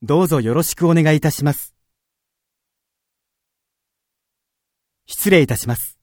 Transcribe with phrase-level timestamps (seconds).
[0.00, 1.74] どうぞよろしくお願いいたします。
[5.06, 5.97] 失礼いたします。